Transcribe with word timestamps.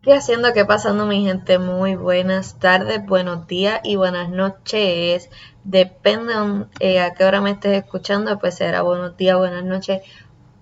¿Qué 0.00 0.14
haciendo? 0.14 0.52
¿Qué 0.52 0.64
pasando 0.64 1.06
mi 1.06 1.24
gente? 1.24 1.58
Muy 1.58 1.96
buenas 1.96 2.60
tardes, 2.60 3.04
buenos 3.04 3.48
días 3.48 3.80
y 3.82 3.96
buenas 3.96 4.30
noches. 4.30 5.28
Depende 5.64 6.34
eh, 6.78 7.00
a 7.00 7.14
qué 7.14 7.24
hora 7.24 7.40
me 7.40 7.50
estés 7.50 7.82
escuchando, 7.82 8.38
pues 8.38 8.54
será 8.54 8.82
buenos 8.82 9.16
días, 9.16 9.36
buenas 9.36 9.64
noches 9.64 10.02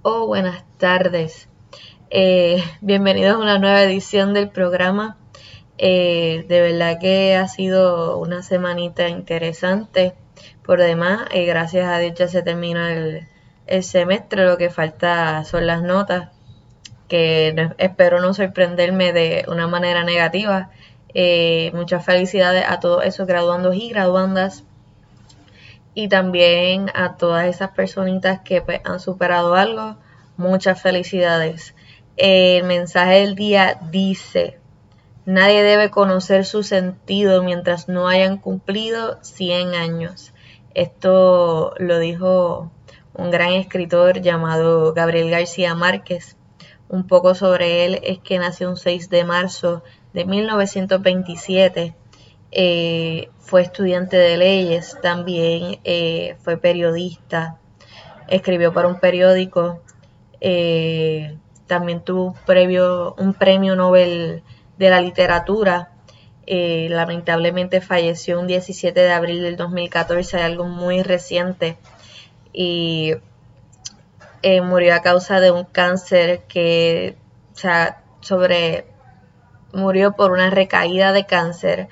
o 0.00 0.26
buenas 0.26 0.64
tardes. 0.78 1.50
Eh, 2.08 2.64
bienvenidos 2.80 3.34
a 3.34 3.38
una 3.38 3.58
nueva 3.58 3.82
edición 3.82 4.32
del 4.32 4.48
programa. 4.48 5.18
Eh, 5.76 6.46
de 6.48 6.60
verdad 6.62 6.98
que 6.98 7.36
ha 7.36 7.46
sido 7.46 8.16
una 8.16 8.42
semanita 8.42 9.10
interesante. 9.10 10.14
Por 10.64 10.80
demás, 10.80 11.28
gracias 11.30 11.86
a 11.86 11.98
Dios 11.98 12.14
ya 12.14 12.28
se 12.28 12.42
termina 12.42 12.94
el, 12.94 13.28
el 13.66 13.84
semestre, 13.84 14.46
lo 14.46 14.56
que 14.56 14.70
falta 14.70 15.44
son 15.44 15.66
las 15.66 15.82
notas 15.82 16.35
que 17.08 17.70
espero 17.78 18.20
no 18.20 18.34
sorprenderme 18.34 19.12
de 19.12 19.44
una 19.48 19.66
manera 19.66 20.04
negativa. 20.04 20.70
Eh, 21.14 21.70
muchas 21.74 22.04
felicidades 22.04 22.64
a 22.68 22.80
todos 22.80 23.04
esos 23.04 23.26
graduandos 23.26 23.74
y 23.74 23.88
graduandas 23.88 24.64
y 25.94 26.08
también 26.08 26.90
a 26.94 27.16
todas 27.16 27.46
esas 27.46 27.70
personitas 27.70 28.40
que 28.40 28.60
pues, 28.60 28.80
han 28.84 29.00
superado 29.00 29.54
algo. 29.54 29.96
Muchas 30.36 30.82
felicidades. 30.82 31.74
El 32.18 32.64
mensaje 32.64 33.20
del 33.20 33.34
día 33.34 33.78
dice, 33.90 34.58
nadie 35.24 35.62
debe 35.62 35.90
conocer 35.90 36.44
su 36.44 36.62
sentido 36.62 37.42
mientras 37.42 37.88
no 37.88 38.08
hayan 38.08 38.36
cumplido 38.36 39.18
100 39.22 39.74
años. 39.74 40.34
Esto 40.74 41.72
lo 41.78 41.98
dijo 41.98 42.70
un 43.14 43.30
gran 43.30 43.52
escritor 43.52 44.20
llamado 44.20 44.92
Gabriel 44.92 45.30
García 45.30 45.74
Márquez 45.74 46.36
un 46.88 47.06
poco 47.06 47.34
sobre 47.34 47.84
él 47.84 48.00
es 48.02 48.18
que 48.18 48.38
nació 48.38 48.68
un 48.68 48.76
6 48.76 49.10
de 49.10 49.24
marzo 49.24 49.82
de 50.12 50.24
1927. 50.24 51.94
Eh, 52.52 53.28
fue 53.38 53.62
estudiante 53.62 54.16
de 54.16 54.36
leyes, 54.36 54.96
también 55.02 55.78
eh, 55.84 56.36
fue 56.40 56.56
periodista, 56.56 57.58
escribió 58.28 58.72
para 58.72 58.88
un 58.88 58.98
periódico, 58.98 59.80
eh, 60.40 61.36
también 61.66 62.00
tuvo 62.02 62.34
un, 62.48 63.26
un 63.26 63.34
premio 63.34 63.76
Nobel 63.76 64.42
de 64.78 64.90
la 64.90 65.00
literatura. 65.00 65.92
lamentablemente 66.46 67.80
falleció 67.80 68.38
un 68.40 68.46
17 68.46 68.98
de 69.00 69.12
abril 69.12 69.42
del 69.42 69.56
2014, 69.56 70.40
algo 70.40 70.64
muy 70.64 71.02
reciente. 71.02 71.76
Y 72.52 73.14
eh, 74.42 74.60
murió 74.60 74.94
a 74.94 75.02
causa 75.02 75.40
de 75.40 75.50
un 75.50 75.64
cáncer 75.64 76.42
que, 76.48 77.16
o 77.54 77.56
sea, 77.56 78.02
sobre, 78.20 78.86
murió 79.72 80.12
por 80.12 80.32
una 80.32 80.50
recaída 80.50 81.12
de 81.12 81.26
cáncer, 81.26 81.88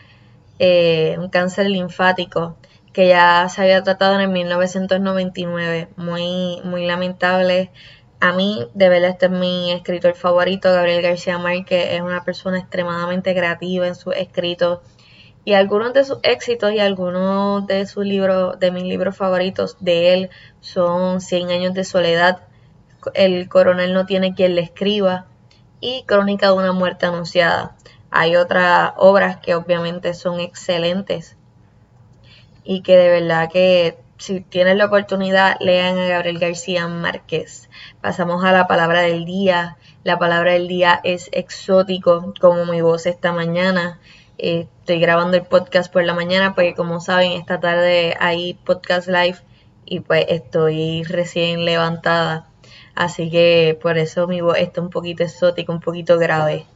eh, 0.58 1.16
un 1.18 1.28
cáncer 1.28 1.68
linfático 1.68 2.56
que 2.94 3.08
ya 3.08 3.48
se 3.48 3.60
había 3.60 3.82
tratado 3.82 4.14
en 4.14 4.22
el 4.22 4.28
1999. 4.28 5.88
Muy, 5.96 6.60
muy 6.64 6.86
lamentable. 6.86 7.70
A 8.20 8.32
mí, 8.32 8.68
de 8.72 8.88
verdad, 8.88 9.10
este 9.10 9.26
es 9.26 9.32
mi 9.32 9.72
escritor 9.72 10.14
favorito, 10.14 10.72
Gabriel 10.72 11.02
García 11.02 11.36
Márquez. 11.38 11.88
Es 11.90 12.00
una 12.00 12.24
persona 12.24 12.58
extremadamente 12.58 13.34
creativa 13.34 13.86
en 13.86 13.96
sus 13.96 14.14
escritos. 14.14 14.78
Y 15.44 15.54
algunos 15.54 15.92
de 15.92 16.04
sus 16.04 16.18
éxitos 16.22 16.72
y 16.72 16.78
algunos 16.78 17.66
de 17.66 17.86
sus 17.86 18.04
libros, 18.04 18.58
de 18.58 18.70
mis 18.70 18.84
libros 18.84 19.16
favoritos 19.16 19.76
de 19.80 20.14
él, 20.14 20.30
son 20.60 21.20
Cien 21.20 21.50
años 21.50 21.74
de 21.74 21.84
soledad, 21.84 22.42
El 23.12 23.48
coronel 23.48 23.92
no 23.92 24.06
tiene 24.06 24.34
quien 24.34 24.54
le 24.54 24.62
escriba 24.62 25.26
y 25.80 26.04
Crónica 26.04 26.46
de 26.46 26.54
una 26.54 26.72
muerte 26.72 27.04
anunciada. 27.04 27.76
Hay 28.10 28.36
otras 28.36 28.92
obras 28.96 29.38
que 29.38 29.54
obviamente 29.54 30.14
son 30.14 30.40
excelentes 30.40 31.36
y 32.64 32.80
que 32.80 32.96
de 32.96 33.10
verdad 33.10 33.50
que 33.52 33.98
si 34.16 34.40
tienes 34.40 34.76
la 34.76 34.86
oportunidad 34.86 35.56
lean 35.60 35.98
a 35.98 36.06
Gabriel 36.06 36.38
García 36.38 36.88
Márquez. 36.88 37.68
Pasamos 38.00 38.44
a 38.44 38.52
la 38.52 38.66
palabra 38.66 39.02
del 39.02 39.24
día. 39.24 39.76
La 40.02 40.18
palabra 40.18 40.52
del 40.52 40.68
día 40.68 41.00
es 41.04 41.28
exótico, 41.32 42.32
como 42.40 42.64
mi 42.64 42.80
voz 42.80 43.06
esta 43.06 43.32
mañana. 43.32 43.98
Estoy 44.36 44.98
grabando 44.98 45.36
el 45.36 45.44
podcast 45.44 45.92
por 45.92 46.02
la 46.04 46.12
mañana 46.12 46.56
porque 46.56 46.74
como 46.74 47.00
saben 47.00 47.32
esta 47.32 47.60
tarde 47.60 48.16
hay 48.18 48.54
podcast 48.54 49.06
live 49.06 49.38
y 49.86 50.00
pues 50.00 50.26
estoy 50.28 51.04
recién 51.04 51.64
levantada. 51.64 52.48
Así 52.96 53.30
que 53.30 53.78
por 53.80 53.96
eso 53.96 54.26
mi 54.26 54.40
voz 54.40 54.58
está 54.58 54.80
un 54.80 54.90
poquito 54.90 55.22
exótica, 55.22 55.72
un 55.72 55.80
poquito 55.80 56.18
grave. 56.18 56.66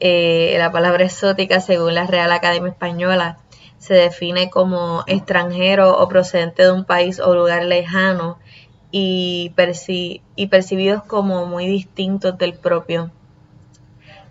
Eh, 0.00 0.56
la 0.58 0.72
palabra 0.72 1.04
exótica, 1.04 1.60
según 1.60 1.94
la 1.94 2.08
Real 2.08 2.32
Academia 2.32 2.72
Española, 2.72 3.38
se 3.78 3.94
define 3.94 4.50
como 4.50 5.04
extranjero 5.06 5.96
o 5.96 6.08
procedente 6.08 6.64
de 6.64 6.72
un 6.72 6.84
país 6.84 7.20
o 7.20 7.36
lugar 7.36 7.64
lejano 7.64 8.38
y, 8.90 9.54
y 10.34 10.46
percibidos 10.48 11.04
como 11.04 11.46
muy 11.46 11.68
distintos 11.68 12.36
del 12.36 12.54
propio. 12.54 13.12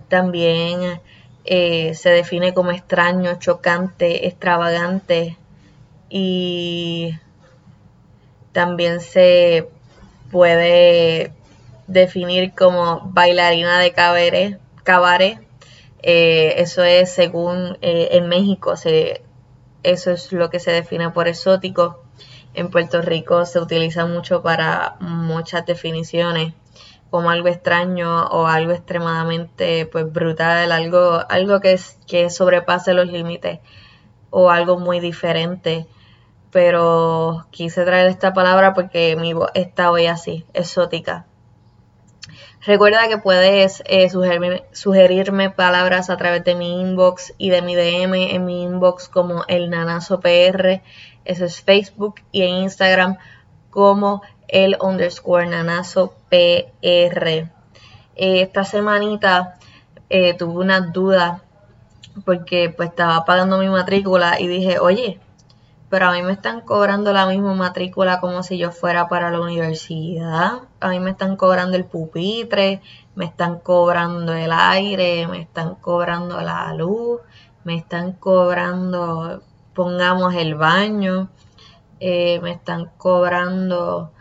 También 0.10 1.00
eh, 1.46 1.94
se 1.94 2.10
define 2.10 2.54
como 2.54 2.72
extraño, 2.72 3.38
chocante, 3.38 4.28
extravagante 4.28 5.38
y 6.10 7.12
también 8.52 9.00
se 9.00 9.68
puede 10.32 11.32
definir 11.88 12.54
como 12.54 13.02
bailarina 13.12 13.80
de 13.80 13.94
cabaret. 13.94 15.40
Eh, 16.02 16.54
eso 16.58 16.84
es 16.84 17.12
según 17.12 17.78
eh, 17.82 18.10
en 18.12 18.28
México, 18.28 18.76
se, 18.76 19.22
eso 19.84 20.12
es 20.12 20.32
lo 20.32 20.50
que 20.50 20.60
se 20.60 20.72
define 20.72 21.12
por 21.12 21.28
exótico. 21.28 22.02
En 22.56 22.70
Puerto 22.70 23.02
Rico 23.02 23.46
se 23.46 23.60
utiliza 23.60 24.06
mucho 24.06 24.42
para 24.42 24.96
muchas 25.00 25.66
definiciones 25.66 26.54
como 27.10 27.30
algo 27.30 27.48
extraño 27.48 28.28
o 28.28 28.48
algo 28.48 28.72
extremadamente 28.72 29.86
pues 29.86 30.12
brutal, 30.12 30.72
algo, 30.72 31.22
algo 31.30 31.60
que, 31.62 31.80
que 32.08 32.30
sobrepase 32.30 32.94
los 32.94 33.08
límites 33.08 33.60
o 34.30 34.50
algo 34.50 34.78
muy 34.78 35.00
diferente. 35.00 35.88
Pero 36.52 37.48
quise 37.52 37.84
traer 37.86 38.08
esta 38.08 38.34
palabra 38.34 38.74
porque 38.74 39.16
mi 39.16 39.34
voz 39.34 39.52
está 39.54 39.92
hoy 39.92 40.08
así, 40.08 40.46
exótica. 40.54 41.26
Recuerda 42.66 43.08
que 43.08 43.20
puedes 43.20 43.84
eh, 43.86 44.10
sugerirme, 44.10 45.52
palabras 45.52 46.10
a 46.10 46.18
través 46.18 46.44
de 46.44 46.56
mi 46.56 46.82
inbox 46.82 47.36
y 47.38 47.52
de 47.52 47.62
mi 47.62 47.76
DM 47.76 48.34
en 48.34 48.44
mi 48.44 48.64
inbox 48.64 49.08
como 49.08 49.44
el 49.48 49.70
Nanazo 49.70 50.20
PR, 50.20 50.82
eso 51.26 51.46
es 51.46 51.62
Facebook, 51.62 52.16
y 52.32 52.42
en 52.42 52.56
Instagram 52.64 53.18
como 53.70 54.24
el 54.48 54.78
underscore 54.82 55.48
nanazo 55.48 56.14
PR. 56.30 57.50
esta 58.16 58.64
semanita 58.64 59.58
eh, 60.10 60.34
tuve 60.36 60.64
una 60.64 60.82
duda 60.82 61.42
porque 62.24 62.70
pues 62.70 62.90
estaba 62.90 63.26
pagando 63.26 63.58
mi 63.58 63.68
matrícula 63.68 64.40
y 64.40 64.48
dije, 64.48 64.80
oye, 64.80 65.20
pero 65.90 66.08
a 66.08 66.14
mí 66.14 66.22
me 66.24 66.34
están 66.34 66.62
cobrando 66.62 67.14
la 67.14 67.28
misma 67.28 67.54
matrícula 67.54 68.20
como 68.20 68.44
si 68.44 68.58
yo 68.58 68.72
fuera 68.72 69.08
para 69.08 69.32
la 69.32 69.40
universidad. 69.42 70.62
A 70.80 70.90
mí 70.90 71.00
me 71.00 71.12
están 71.12 71.36
cobrando 71.36 71.78
el 71.78 71.86
pupitre, 71.86 72.82
me 73.16 73.26
están 73.26 73.60
cobrando 73.60 74.34
el 74.34 74.52
aire, 74.52 75.28
me 75.28 75.42
están 75.42 75.76
cobrando 75.76 76.42
la 76.42 76.74
luz, 76.74 77.22
me 77.64 77.76
están 77.76 78.14
cobrando, 78.14 79.42
pongamos, 79.74 80.34
el 80.36 80.56
baño, 80.56 81.30
eh, 82.00 82.40
me 82.42 82.52
están 82.52 82.92
cobrando 82.98 84.12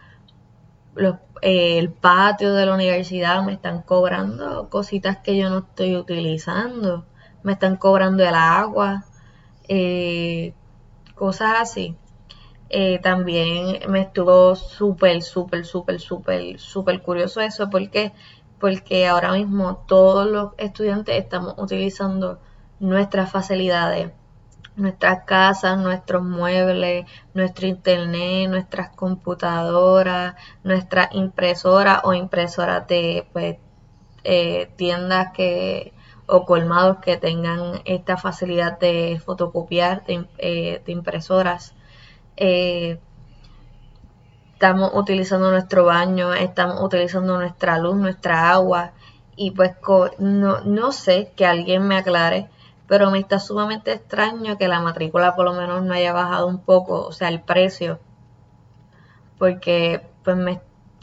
eh, 0.96 1.78
el 1.78 1.92
patio 1.92 2.54
de 2.54 2.66
la 2.66 2.74
universidad 2.74 3.42
me 3.44 3.52
están 3.52 3.82
cobrando 3.82 4.68
cositas 4.70 5.18
que 5.18 5.36
yo 5.36 5.50
no 5.50 5.58
estoy 5.58 5.96
utilizando, 5.96 7.04
me 7.42 7.52
están 7.52 7.76
cobrando 7.76 8.24
el 8.24 8.34
agua, 8.34 9.04
eh, 9.68 10.54
cosas 11.14 11.54
así. 11.60 11.96
Eh, 12.70 12.98
también 13.00 13.90
me 13.90 14.00
estuvo 14.00 14.56
súper, 14.56 15.22
súper, 15.22 15.64
súper, 15.64 16.00
súper, 16.00 16.58
súper 16.58 17.02
curioso 17.02 17.40
eso 17.40 17.70
porque 17.70 18.12
porque 18.58 19.06
ahora 19.06 19.32
mismo 19.32 19.84
todos 19.86 20.26
los 20.26 20.52
estudiantes 20.56 21.22
estamos 21.22 21.54
utilizando 21.58 22.40
nuestras 22.80 23.30
facilidades 23.30 24.12
nuestras 24.76 25.24
casas, 25.24 25.78
nuestros 25.78 26.22
muebles, 26.22 27.06
nuestro 27.32 27.66
internet, 27.66 28.48
nuestras 28.50 28.90
computadoras, 28.90 30.34
nuestras 30.62 31.08
impresoras 31.14 32.00
o 32.04 32.14
impresoras 32.14 32.86
de 32.88 33.26
pues, 33.32 33.56
eh, 34.24 34.70
tiendas 34.76 35.32
que 35.32 35.92
o 36.26 36.44
colmados 36.46 36.98
que 36.98 37.16
tengan 37.16 37.82
esta 37.84 38.16
facilidad 38.16 38.78
de 38.78 39.20
fotocopiar 39.24 40.04
de, 40.06 40.26
eh, 40.38 40.82
impresoras. 40.86 41.74
Eh, 42.36 42.98
estamos 44.54 44.92
utilizando 44.94 45.50
nuestro 45.50 45.84
baño, 45.84 46.32
estamos 46.32 46.80
utilizando 46.82 47.36
nuestra 47.36 47.78
luz, 47.78 47.96
nuestra 47.96 48.50
agua 48.50 48.92
y 49.36 49.50
pues 49.50 49.72
no, 50.18 50.60
no 50.60 50.92
sé 50.92 51.32
que 51.36 51.44
alguien 51.44 51.86
me 51.86 51.96
aclare, 51.96 52.48
pero 52.86 53.10
me 53.10 53.18
está 53.18 53.38
sumamente 53.38 53.92
extraño 53.92 54.58
que 54.58 54.68
la 54.68 54.80
matrícula 54.80 55.34
por 55.34 55.46
lo 55.46 55.54
menos 55.54 55.82
no 55.82 55.94
haya 55.94 56.12
bajado 56.12 56.46
un 56.46 56.58
poco, 56.58 57.06
o 57.06 57.12
sea, 57.12 57.28
el 57.28 57.40
precio, 57.40 57.98
porque 59.38 60.02
pues 60.22 60.36
me, 60.36 60.60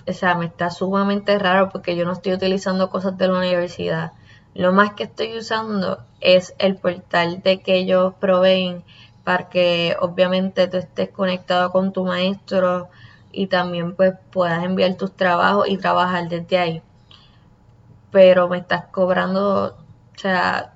o 0.07 0.13
sea, 0.13 0.36
me 0.36 0.45
está 0.45 0.69
sumamente 0.69 1.38
raro 1.39 1.69
porque 1.69 1.95
yo 1.95 2.06
no 2.06 2.13
estoy 2.13 2.33
utilizando 2.33 2.89
cosas 2.89 3.18
de 3.18 3.28
la 3.28 3.38
universidad. 3.38 4.13
Lo 4.54 4.74
más 4.74 4.94
que 4.94 5.04
estoy 5.04 5.38
usando 5.38 6.04
es 6.19 6.54
el 6.60 6.75
portal 6.75 7.42
de 7.42 7.62
que 7.62 7.75
ellos 7.75 8.13
proveen 8.19 8.84
para 9.24 9.50
que 9.50 9.95
obviamente 10.00 10.68
tú 10.68 10.77
estés 10.77 11.10
conectado 11.10 11.72
con 11.72 11.94
tu 11.94 12.04
maestro 12.06 12.89
y 13.31 13.48
también 13.48 13.95
pues 13.95 14.13
puedas 14.31 14.63
enviar 14.63 14.95
tus 14.95 15.16
trabajos 15.16 15.69
y 15.69 15.77
trabajar 15.77 16.27
desde 16.27 16.57
ahí. 16.57 16.81
Pero 18.12 18.50
me 18.50 18.57
estás 18.57 18.88
cobrando, 18.88 19.77
o 20.16 20.19
sea, 20.19 20.74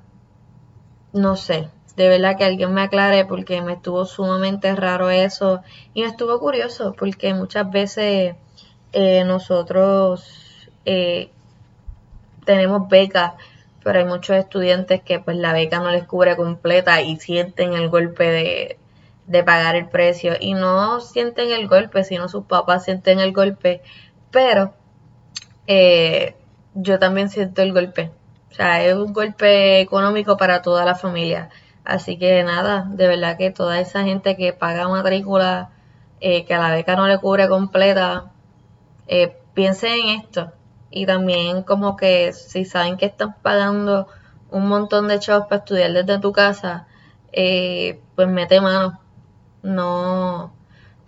no 1.16 1.38
sé, 1.38 1.70
de 1.96 2.10
verdad 2.10 2.38
que 2.38 2.44
alguien 2.44 2.74
me 2.74 2.82
aclare 2.82 3.26
porque 3.26 3.62
me 3.62 3.74
estuvo 3.74 4.06
sumamente 4.06 4.76
raro 4.76 5.10
eso 5.10 5.64
y 5.94 6.02
me 6.02 6.08
estuvo 6.08 6.40
curioso 6.40 6.94
porque 6.94 7.34
muchas 7.34 7.72
veces 7.72 8.36
eh, 8.92 9.24
nosotros 9.24 10.70
eh, 10.84 11.30
tenemos 12.46 12.90
becas 12.90 13.34
pero 13.82 14.00
hay 14.00 14.06
muchos 14.06 14.36
estudiantes 14.36 15.04
que 15.04 15.20
pues 15.20 15.38
la 15.38 15.54
beca 15.54 15.80
no 15.80 15.92
les 15.92 16.06
cubre 16.06 16.36
completa 16.36 17.02
y 17.02 17.18
sienten 17.18 17.74
el 17.74 17.90
golpe 17.90 18.78
de, 19.28 19.44
pagar 19.44 19.76
el 19.76 19.88
precio 19.88 20.34
y 20.40 20.54
no 20.54 21.00
sienten 21.00 21.52
el 21.52 21.68
golpe, 21.68 22.04
sino 22.04 22.28
sus 22.28 22.46
papás 22.46 22.86
sienten 22.86 23.20
el 23.20 23.32
golpe, 23.32 23.84
pero 24.32 24.74
eh, 25.68 26.36
yo 26.74 27.00
también 27.00 27.30
siento 27.30 27.62
el 27.62 27.74
golpe, 27.74 28.12
o 28.56 28.58
sea, 28.58 28.82
es 28.86 28.96
un 28.96 29.12
golpe 29.12 29.82
económico 29.82 30.38
para 30.38 30.62
toda 30.62 30.86
la 30.86 30.96
familia, 30.96 31.50
así 31.84 32.18
que 32.18 32.42
nada, 32.46 32.88
de 32.90 33.06
verdad 33.06 33.38
que 33.38 33.52
toda 33.52 33.82
esa 33.82 34.06
gente 34.06 34.38
que 34.38 34.54
paga 34.54 34.88
matrícula, 34.88 35.72
eh, 36.22 36.46
que 36.46 36.54
a 36.54 36.60
la 36.60 36.72
beca 36.72 36.96
no 36.96 37.06
le 37.06 37.18
cubre 37.20 37.50
completa, 37.50 38.32
eh, 39.08 39.38
piensen 39.54 39.92
en 40.08 40.22
esto, 40.22 40.54
y 40.90 41.06
también 41.06 41.64
como 41.64 41.98
que 41.98 42.32
si 42.32 42.64
saben 42.64 42.96
que 42.96 43.08
están 43.08 43.36
pagando 43.42 44.08
un 44.52 44.70
montón 44.70 45.10
de 45.10 45.20
chavos 45.20 45.48
para 45.48 45.60
estudiar 45.60 45.92
desde 45.92 46.20
tu 46.20 46.32
casa, 46.32 46.88
eh, 47.34 48.00
pues 48.16 48.30
mete 48.30 48.62
mano, 48.62 49.02
no, 49.64 50.54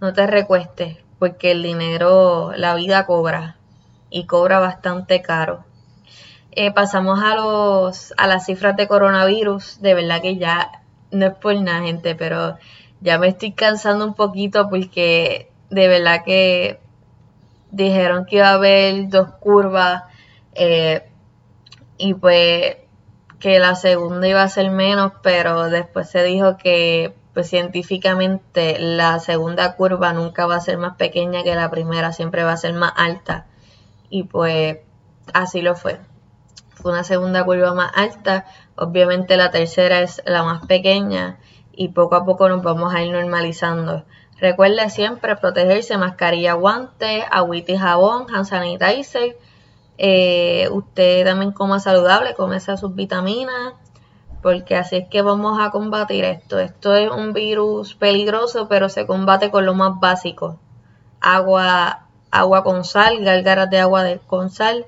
no 0.01 0.13
te 0.13 0.27
recuestes, 0.27 0.97
porque 1.17 1.51
el 1.51 1.63
dinero, 1.63 2.51
la 2.57 2.75
vida 2.75 3.05
cobra 3.05 3.55
y 4.09 4.25
cobra 4.25 4.59
bastante 4.59 5.21
caro. 5.21 5.63
Eh, 6.59 6.71
pasamos 6.71 7.19
a 7.21 7.35
los 7.35 8.15
a 8.17 8.25
las 8.25 8.47
cifras 8.47 8.75
de 8.75 8.87
coronavirus, 8.87 9.79
de 9.79 9.93
verdad 9.93 10.23
que 10.23 10.37
ya 10.37 10.81
no 11.11 11.27
es 11.27 11.35
por 11.35 11.53
nada 11.61 11.83
gente, 11.83 12.15
pero 12.15 12.57
ya 12.99 13.19
me 13.19 13.27
estoy 13.27 13.51
cansando 13.51 14.03
un 14.03 14.15
poquito 14.15 14.67
porque 14.67 15.51
de 15.69 15.87
verdad 15.87 16.23
que 16.25 16.79
dijeron 17.69 18.25
que 18.25 18.37
iba 18.37 18.49
a 18.49 18.53
haber 18.53 19.07
dos 19.07 19.33
curvas 19.39 20.05
eh, 20.55 21.07
y 21.99 22.15
pues 22.15 22.77
que 23.39 23.59
la 23.59 23.75
segunda 23.75 24.27
iba 24.27 24.41
a 24.41 24.49
ser 24.49 24.71
menos, 24.71 25.11
pero 25.21 25.69
después 25.69 26.09
se 26.09 26.23
dijo 26.23 26.57
que 26.57 27.13
pues 27.35 27.49
científicamente 27.51 28.79
la 28.79 29.19
segunda 29.19 29.75
curva 29.75 30.11
nunca 30.11 30.47
va 30.47 30.55
a 30.55 30.59
ser 30.61 30.79
más 30.79 30.95
pequeña 30.95 31.43
que 31.43 31.53
la 31.53 31.69
primera, 31.69 32.13
siempre 32.13 32.43
va 32.43 32.53
a 32.53 32.57
ser 32.57 32.73
más 32.73 32.93
alta. 32.95 33.45
Y 34.09 34.23
pues 34.23 34.79
así 35.35 35.61
lo 35.61 35.75
fue. 35.75 35.99
Fue 36.81 36.91
una 36.91 37.03
segunda 37.03 37.43
curva 37.43 37.73
más 37.73 37.91
alta, 37.95 38.45
obviamente 38.75 39.35
la 39.35 39.51
tercera 39.51 40.01
es 40.01 40.21
la 40.25 40.43
más 40.43 40.65
pequeña 40.67 41.39
y 41.71 41.89
poco 41.89 42.15
a 42.15 42.25
poco 42.25 42.49
nos 42.49 42.61
vamos 42.63 42.93
a 42.93 43.03
ir 43.03 43.11
normalizando. 43.11 44.03
Recuerde 44.39 44.89
siempre 44.91 45.35
protegerse, 45.35 45.97
mascarilla, 45.97 46.53
guantes, 46.53 47.23
agüita 47.31 47.71
y 47.71 47.77
jabón, 47.77 48.27
hand 48.33 48.45
sanitizer. 48.45 49.37
Eh, 49.97 50.69
usted 50.71 51.25
también 51.25 51.51
coma 51.51 51.79
saludable, 51.79 52.35
come 52.35 52.59
sus 52.59 52.93
vitaminas, 52.93 53.73
porque 54.43 54.75
así 54.75 54.97
es 54.97 55.07
que 55.07 55.23
vamos 55.23 55.59
a 55.59 55.71
combatir 55.71 56.23
esto. 56.23 56.59
Esto 56.59 56.93
es 56.93 57.09
un 57.09 57.33
virus 57.33 57.95
peligroso, 57.95 58.67
pero 58.67 58.89
se 58.89 59.07
combate 59.07 59.49
con 59.49 59.65
lo 59.65 59.73
más 59.73 59.99
básico. 59.99 60.59
Agua, 61.19 62.05
agua 62.29 62.63
con 62.63 62.83
sal, 62.83 63.23
gárgaras 63.23 63.71
de 63.71 63.79
agua 63.79 64.03
con 64.27 64.51
sal, 64.51 64.85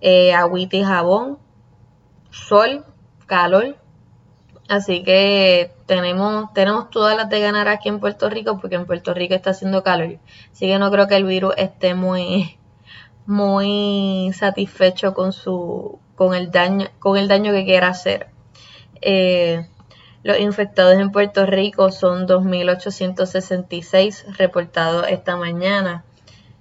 eh, 0.00 0.34
agüita 0.34 0.76
y 0.76 0.82
jabón, 0.82 1.38
sol, 2.30 2.84
calor, 3.26 3.76
Así 4.70 5.02
que 5.02 5.72
tenemos, 5.86 6.52
tenemos 6.52 6.90
todas 6.90 7.16
las 7.16 7.28
de 7.28 7.40
ganar 7.40 7.66
aquí 7.66 7.88
en 7.88 7.98
Puerto 7.98 8.30
Rico 8.30 8.60
porque 8.60 8.76
en 8.76 8.86
Puerto 8.86 9.12
Rico 9.12 9.34
está 9.34 9.50
haciendo 9.50 9.82
calor. 9.82 10.20
Así 10.52 10.68
que 10.68 10.78
no 10.78 10.92
creo 10.92 11.08
que 11.08 11.16
el 11.16 11.24
virus 11.24 11.54
esté 11.56 11.96
muy, 11.96 12.56
muy 13.26 14.30
satisfecho 14.32 15.12
con 15.12 15.32
su, 15.32 15.98
con 16.14 16.36
el 16.36 16.52
daño, 16.52 16.86
con 17.00 17.16
el 17.16 17.26
daño 17.26 17.50
que 17.50 17.64
quiera 17.64 17.88
hacer. 17.88 18.28
Eh, 19.02 19.66
los 20.22 20.38
infectados 20.38 21.00
en 21.00 21.10
Puerto 21.10 21.46
Rico 21.46 21.90
son 21.90 22.28
2.866 22.28 24.36
reportados 24.36 25.08
esta 25.08 25.34
mañana. 25.34 26.04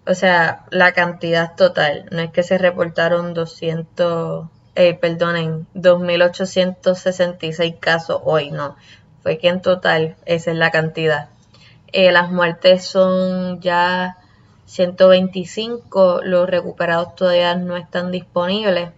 O 0.10 0.16
sea, 0.16 0.66
la 0.72 0.92
cantidad 0.94 1.56
total. 1.56 2.06
No 2.10 2.22
es 2.22 2.32
que 2.32 2.42
se 2.42 2.58
reportaron 2.58 3.36
200 3.36 4.48
eh, 4.74 4.96
perdonen, 4.96 5.68
2.866 5.76 7.80
casos 7.80 8.20
hoy, 8.24 8.50
no, 8.50 8.76
fue 9.22 9.38
que 9.38 9.50
en 9.50 9.62
total 9.62 10.16
esa 10.26 10.50
es 10.50 10.58
la 10.58 10.72
cantidad. 10.72 11.30
Eh, 11.92 12.12
las 12.12 12.32
muertes 12.32 12.86
son 12.86 13.62
ya 13.62 14.18
125, 14.66 16.22
los 16.24 16.50
recuperados 16.50 17.14
todavía 17.14 17.54
no 17.54 17.78
están 17.78 18.12
disponibles. 18.12 18.90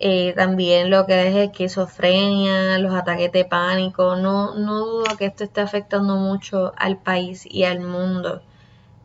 Eh, 0.00 0.32
también 0.36 0.90
lo 0.90 1.06
que 1.06 1.28
es 1.28 1.34
esquizofrenia, 1.34 2.78
los 2.78 2.94
ataques 2.94 3.32
de 3.32 3.44
pánico. 3.44 4.16
No, 4.16 4.54
no 4.54 4.78
dudo 4.86 5.16
que 5.18 5.26
esto 5.26 5.44
esté 5.44 5.60
afectando 5.60 6.16
mucho 6.16 6.72
al 6.76 6.98
país 6.98 7.44
y 7.46 7.64
al 7.64 7.80
mundo. 7.80 8.42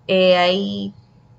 Eh, 0.07 0.37
hay, 0.37 0.93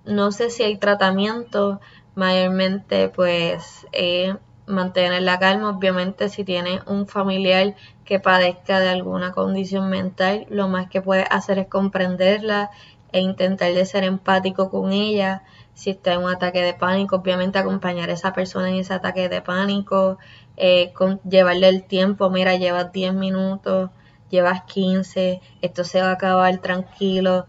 no 0.04 0.33
sé 0.33 0.50
si 0.50 0.62
hay 0.62 0.76
tratamiento, 0.78 1.80
mayormente 2.14 3.09
pues 3.09 3.87
eh, 3.92 4.37
mantener 4.66 5.23
la 5.23 5.38
calma. 5.38 5.71
Obviamente 5.71 6.28
si 6.28 6.44
tienes 6.44 6.80
un 6.87 7.06
familiar 7.06 7.75
que 8.04 8.21
padezca 8.21 8.80
de 8.80 8.88
alguna 8.88 9.33
condición 9.33 9.88
mental, 9.90 10.47
lo 10.50 10.68
más 10.68 10.88
que 10.88 11.02
puedes 11.02 11.26
hacer 11.30 11.59
es 11.59 11.68
comprenderla 11.68 12.71
e 13.12 13.21
intentar 13.21 13.73
de 13.73 13.87
ser 13.87 14.04
empático 14.04 14.71
con 14.71 14.92
ella. 14.92 15.42
Si 15.75 15.90
está 15.90 16.14
en 16.14 16.23
un 16.23 16.30
ataque 16.33 16.62
de 16.62 16.75
pánico, 16.75 17.16
obviamente 17.16 17.59
acompañar 17.59 18.11
a 18.11 18.14
esa 18.14 18.33
persona 18.33 18.68
en 18.71 18.76
ese 18.76 18.94
ataque 18.94 19.28
de 19.28 19.42
pánico, 19.42 20.18
eh, 20.56 20.92
llevarle 21.28 21.68
el 21.68 21.85
tiempo, 21.85 22.30
mira, 22.30 22.56
llevas 22.56 22.92
10 22.92 23.14
minutos, 23.14 23.90
llevas 24.30 24.64
15, 24.64 25.40
esto 25.62 25.85
se 25.85 26.00
va 26.00 26.09
a 26.11 26.12
acabar 26.12 26.59
tranquilo, 26.59 27.47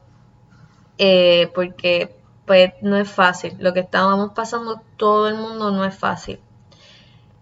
eh, 0.98 1.52
porque 1.54 2.16
pues 2.46 2.74
no 2.82 2.98
es 2.98 3.10
fácil, 3.10 3.56
lo 3.60 3.74
que 3.74 3.80
estábamos 3.82 4.32
pasando 4.34 4.82
todo 4.98 5.28
el 5.28 5.36
mundo 5.36 5.72
no 5.72 5.84
es 5.86 5.96
fácil. 5.96 6.40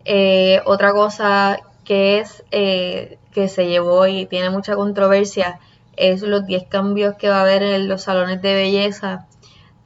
Eh, 0.06 0.62
otra 0.66 0.92
cosa 0.92 1.60
que 1.86 2.20
es 2.20 2.44
que 2.50 3.48
se 3.48 3.68
llevó 3.68 4.08
y 4.08 4.26
tiene 4.26 4.50
mucha 4.50 4.76
controversia 4.76 5.60
es 5.96 6.22
los 6.22 6.46
10 6.46 6.66
cambios 6.68 7.16
que 7.16 7.30
va 7.30 7.38
a 7.38 7.42
haber 7.42 7.64
en 7.64 7.88
los 7.88 8.04
salones 8.04 8.42
de 8.42 8.54
belleza. 8.54 9.28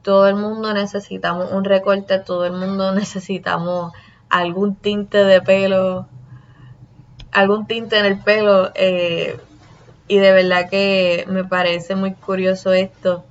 Todo 0.02 0.28
el 0.28 0.36
mundo 0.36 0.72
necesitamos 0.72 1.52
un 1.52 1.64
recorte, 1.64 2.18
todo 2.18 2.46
el 2.46 2.52
mundo 2.52 2.92
necesitamos 2.94 3.92
algún 4.28 4.76
tinte 4.76 5.24
de 5.24 5.40
pelo, 5.40 6.06
algún 7.32 7.66
tinte 7.66 7.98
en 7.98 8.06
el 8.06 8.20
pelo. 8.20 8.70
Eh, 8.74 9.38
y 10.06 10.18
de 10.18 10.32
verdad 10.32 10.70
que 10.70 11.26
me 11.28 11.44
parece 11.44 11.94
muy 11.94 12.14
curioso 12.14 12.72
esto 12.72 13.24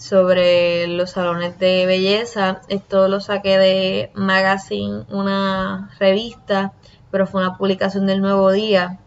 sobre 0.00 0.86
los 0.86 1.10
salones 1.10 1.58
de 1.58 1.84
belleza. 1.84 2.62
Esto 2.68 3.06
lo 3.06 3.20
saqué 3.20 3.58
de 3.58 4.10
Magazine, 4.14 5.04
una 5.10 5.90
revista, 5.98 6.72
pero 7.10 7.26
fue 7.26 7.42
una 7.42 7.58
publicación 7.58 8.06
del 8.06 8.22
Nuevo 8.22 8.50
Día 8.50 8.98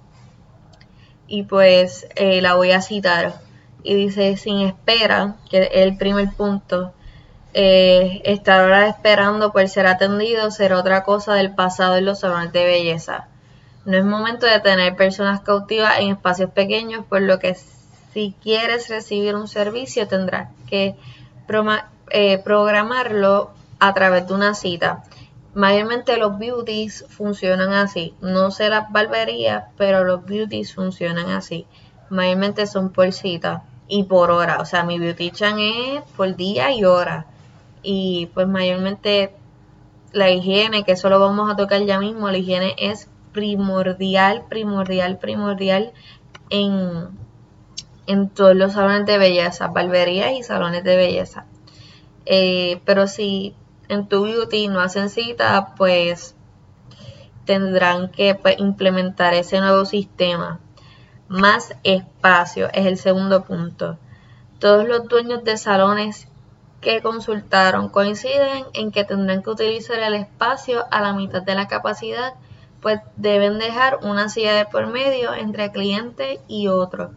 y 1.28 1.44
pues 1.44 2.08
eh, 2.16 2.44
la 2.44 2.54
voy 2.54 2.72
a 2.72 2.82
citar. 2.82 3.34
Y 3.82 3.96
dice, 3.96 4.38
sin 4.38 4.62
espera, 4.62 5.38
que 5.50 5.64
es 5.64 5.70
el 5.74 5.98
primer 5.98 6.30
punto, 6.38 6.94
eh, 7.56 8.22
estar 8.24 8.62
ahora 8.62 8.88
esperando 8.88 9.52
por 9.52 9.68
ser 9.68 9.88
atendido 9.88 10.52
será 10.52 10.78
otra 10.78 11.04
cosa 11.04 11.34
del 11.34 11.56
pasado 11.56 11.98
en 11.98 12.06
los 12.06 12.20
salones 12.20 12.54
de 12.54 12.66
belleza. 12.66 13.30
No 13.86 13.98
es 13.98 14.06
momento 14.06 14.46
de 14.46 14.60
tener 14.60 14.96
personas 14.96 15.42
cautivas 15.42 16.00
en 16.00 16.12
espacios 16.12 16.52
pequeños, 16.52 17.04
por 17.10 17.24
lo 17.24 17.40
que 17.40 17.56
si 18.14 18.36
quieres 18.42 18.90
recibir 18.90 19.36
un 19.36 19.48
servicio 19.48 20.08
tendrás 20.08 20.50
que 20.68 20.96
eh, 22.12 22.38
programarlo 22.40 23.52
a 23.80 23.94
través 23.94 24.28
de 24.28 24.34
una 24.34 24.54
cita. 24.54 25.04
Mayormente 25.56 26.18
los 26.18 26.38
beauties 26.40 27.06
funcionan 27.10 27.74
así. 27.74 28.16
No 28.22 28.52
sé 28.52 28.70
las 28.70 28.92
barberías, 28.92 29.66
pero 29.78 30.04
los 30.04 30.26
beauties 30.26 30.74
funcionan 30.74 31.30
así. 31.30 31.68
Mayormente 32.10 32.66
son 32.66 32.92
por 32.92 33.12
cita 33.12 33.64
y 33.88 34.04
por 34.04 34.32
hora. 34.32 34.60
O 34.62 34.66
sea, 34.66 34.84
mi 34.84 35.00
beautician 35.00 35.60
es 35.60 36.02
por 36.16 36.36
día 36.36 36.72
y 36.72 36.86
hora. 36.86 37.26
Y 37.82 38.30
pues 38.34 38.48
mayormente 38.48 39.36
la 40.12 40.30
higiene, 40.30 40.84
que 40.84 40.94
eso 40.94 41.10
lo 41.10 41.20
vamos 41.20 41.52
a 41.52 41.56
tocar 41.56 41.84
ya 41.84 42.00
mismo, 42.00 42.30
la 42.30 42.38
higiene 42.38 42.76
es 42.78 43.10
primordial, 43.32 44.46
primordial, 44.48 45.18
primordial 45.18 45.92
en, 46.50 47.10
en 48.08 48.30
todos 48.30 48.56
los 48.56 48.74
salones 48.74 49.06
de 49.06 49.18
belleza, 49.18 49.68
barberías 49.68 50.34
y 50.34 50.44
salones 50.44 50.84
de 50.84 50.96
belleza. 50.96 51.46
Eh, 52.26 52.82
pero 52.86 53.08
si 53.08 53.56
en 53.90 54.08
tu 54.08 54.24
beauty 54.24 54.68
no 54.68 54.80
hacen 54.80 55.10
cita, 55.10 55.74
pues 55.76 56.36
tendrán 57.46 58.10
que 58.10 58.36
pues, 58.36 58.60
implementar 58.60 59.34
ese 59.34 59.60
nuevo 59.60 59.86
sistema. 59.86 60.60
Más 61.28 61.76
espacio 61.84 62.70
es 62.74 62.86
el 62.86 62.98
segundo 62.98 63.44
punto. 63.44 63.98
Todos 64.60 64.88
los 64.88 65.08
dueños 65.08 65.44
de 65.44 65.58
salones 65.58 66.28
que 66.82 67.02
consultaron 67.02 67.90
coinciden 67.90 68.66
en 68.74 68.92
que 68.92 69.04
tendrán 69.04 69.42
que 69.42 69.50
utilizar 69.50 70.00
el 70.00 70.14
espacio 70.16 70.86
a 70.92 71.02
la 71.02 71.14
mitad 71.14 71.42
de 71.42 71.56
la 71.56 71.68
capacidad, 71.68 72.34
pues 72.82 73.00
deben 73.16 73.58
dejar 73.58 74.00
una 74.04 74.30
silla 74.30 74.54
de 74.54 74.66
por 74.66 74.88
medio 74.88 75.34
entre 75.34 75.72
cliente 75.72 76.42
y 76.48 76.68
otro. 76.68 77.12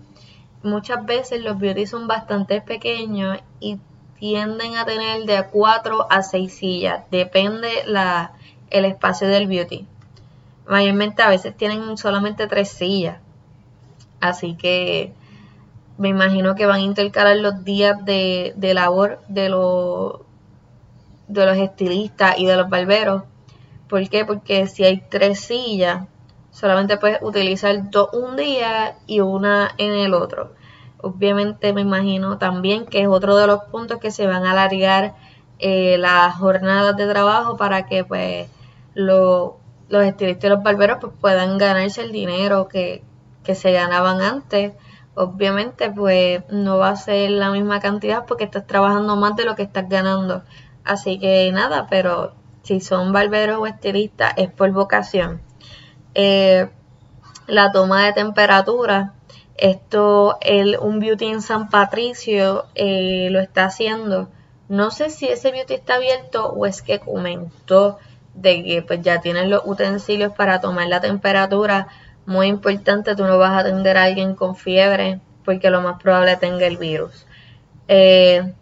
Muchas 0.67 1.07
veces 1.07 1.43
los 1.43 1.59
beauty 1.61 1.87
son 1.87 2.09
bastante 2.09 2.61
pequeños 2.61 3.39
y 3.61 3.79
tienden 4.19 4.77
a 4.77 4.85
tener 4.85 5.25
de 5.25 5.47
4 5.47 6.09
a 6.11 6.23
6 6.23 6.53
sillas, 6.53 7.05
depende 7.11 7.69
la, 7.87 8.33
el 8.71 8.85
espacio 8.85 9.29
del 9.29 9.47
beauty. 9.47 9.87
Mayormente 10.67 11.23
a 11.23 11.29
veces 11.29 11.57
tienen 11.57 11.97
solamente 11.97 12.49
3 12.49 12.69
sillas, 12.69 13.19
así 14.21 14.57
que 14.57 15.13
me 15.99 16.09
imagino 16.09 16.57
que 16.57 16.67
van 16.67 16.81
a 16.81 16.83
intercalar 16.83 17.37
los 17.37 17.63
días 17.63 18.05
de, 18.05 18.53
de 18.57 18.75
labor 18.75 19.21
de, 19.29 19.49
los 19.49 20.21
de 21.29 21.47
los 21.47 21.57
estilistas 21.59 22.39
y 22.39 22.47
de 22.47 22.57
los 22.57 22.69
barberos. 22.69 23.23
¿Por 23.89 24.09
qué? 24.09 24.25
Porque 24.25 24.67
si 24.67 24.83
hay 24.83 25.01
3 25.09 25.39
sillas, 25.39 26.09
solamente 26.57 26.97
puedes 26.97 27.21
utilizar 27.21 27.91
dos 27.91 28.09
un 28.15 28.35
día 28.37 28.97
y 29.07 29.21
una 29.21 29.73
en 29.77 29.93
el 29.93 30.15
otro. 30.15 30.55
Obviamente 31.03 31.75
me 31.75 31.83
imagino 31.83 32.39
también 32.39 32.87
que 32.87 33.03
es 33.03 33.09
otro 33.09 33.37
de 33.37 33.47
los 33.47 33.65
puntos 33.65 33.99
que 33.99 34.11
se 34.11 34.27
van 34.27 34.47
a 34.47 34.53
alargar 34.53 35.15
eh, 35.59 35.99
las 35.99 36.35
jornadas 36.37 36.97
de 36.97 37.07
trabajo 37.07 37.59
para 37.59 37.85
que 37.85 38.05
pues 38.05 38.49
los 38.95 39.53
estilistas 39.91 40.45
y 40.45 40.49
los 40.49 40.63
barberos 40.63 40.97
pues, 40.99 41.13
puedan 41.21 41.59
ganarse 41.59 42.01
el 42.01 42.11
dinero 42.11 42.69
que, 42.69 43.05
que 43.45 43.55
se 43.55 43.73
ganaban 43.73 44.23
antes. 44.23 44.73
Obviamente 45.15 45.91
pues 45.91 46.43
no 46.49 46.79
va 46.79 46.89
a 46.89 46.97
ser 46.97 47.33
la 47.33 47.51
misma 47.51 47.81
cantidad 47.81 48.25
porque 48.25 48.45
estás 48.45 48.67
trabajando 48.67 49.15
más 49.17 49.37
de 49.37 49.45
lo 49.45 49.57
que 49.57 49.63
estás 49.63 49.91
ganando. 49.91 50.43
Así 50.85 51.19
que 51.19 51.53
nada, 51.53 51.87
pero 51.91 52.33
si 52.63 52.81
son 52.81 53.13
barberos 53.13 53.59
o 53.59 53.67
estilistas 53.67 54.33
es 54.39 54.51
por 54.51 54.71
vocación. 54.73 55.46
Eh, 56.19 56.69
la 57.47 57.71
toma 57.73 58.07
de 58.07 58.15
temperatura 58.15 59.13
esto, 59.59 60.37
el, 60.43 60.79
un 60.79 60.99
beauty 60.99 61.27
en 61.27 61.43
San 61.43 61.71
Patricio 61.71 62.67
eh, 62.75 63.29
lo 63.31 63.41
está 63.41 63.65
haciendo. 63.65 64.29
No 64.69 64.91
sé 64.91 65.11
si 65.11 65.29
ese 65.29 65.51
beauty 65.51 65.75
está 65.75 65.95
abierto 65.95 66.49
o 66.49 66.67
es 66.67 66.83
que 66.83 66.99
comentó 66.99 67.99
de 68.35 68.63
que 68.63 68.83
pues 68.83 69.01
ya 69.01 69.21
tienen 69.21 69.49
los 69.49 69.63
utensilios 69.65 70.33
para 70.33 70.61
tomar 70.61 70.89
la 70.89 71.01
temperatura. 71.01 71.89
Muy 72.27 72.49
importante, 72.49 73.17
tú 73.17 73.25
no 73.25 73.39
vas 73.39 73.53
a 73.53 73.61
atender 73.61 73.97
a 73.97 74.05
alguien 74.05 74.35
con 74.35 74.57
fiebre 74.57 75.21
porque 75.45 75.71
lo 75.71 75.81
más 75.81 76.03
probable 76.03 76.37
tenga 76.37 76.67
el 76.67 76.77
virus. 76.77 77.27
Eh, 77.89 78.53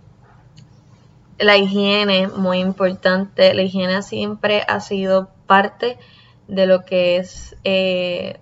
la 1.39 1.57
higiene, 1.57 2.29
muy 2.29 2.59
importante. 2.59 3.53
La 3.55 3.63
higiene 3.63 4.03
siempre 4.03 4.63
ha 4.69 4.79
sido 4.81 5.31
parte 5.47 5.99
de 6.49 6.67
lo 6.67 6.85
que 6.85 7.17
es 7.17 7.57
eh, 7.65 8.41